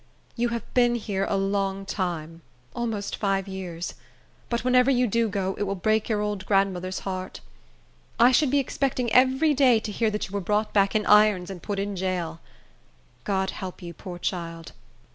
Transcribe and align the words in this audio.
"You 0.35 0.49
have 0.49 0.63
been 0.73 0.95
here 0.95 1.27
a 1.29 1.37
long 1.37 1.85
time; 1.85 2.41
almost 2.75 3.17
five 3.17 3.47
years; 3.47 3.93
but 4.49 4.63
whenever 4.63 4.89
you 4.89 5.05
do 5.05 5.29
go, 5.29 5.53
it 5.59 5.63
will 5.67 5.75
break 5.75 6.09
your 6.09 6.21
old 6.21 6.47
grandmother's 6.47 7.01
heart. 7.01 7.39
I 8.19 8.31
should 8.31 8.49
be 8.49 8.57
expecting 8.57 9.13
every 9.13 9.53
day 9.53 9.79
to 9.81 9.91
hear 9.91 10.09
that 10.09 10.27
you 10.27 10.33
were 10.33 10.41
brought 10.41 10.73
back 10.73 10.95
in 10.95 11.05
irons 11.05 11.51
and 11.51 11.61
put 11.61 11.77
in 11.77 11.95
jail. 11.95 12.39
God 13.25 13.51
help 13.51 13.83
you, 13.83 13.93
poor 13.93 14.17
child! 14.17 14.71